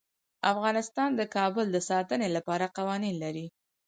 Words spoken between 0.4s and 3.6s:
افغانستان د کابل د ساتنې لپاره قوانین لري.